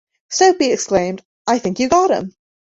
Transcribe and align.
Soapy 0.31 0.71
exclaimed, 0.71 1.23
I 1.45 1.59
think 1.59 1.79
you 1.79 1.87
got 1.87 2.09
him! 2.09 2.33